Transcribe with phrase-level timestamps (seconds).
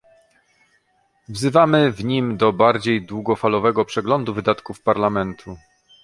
[1.29, 5.57] Wzywamy w nim do bardziej długofalowego przeglądu wydatków Parlamentu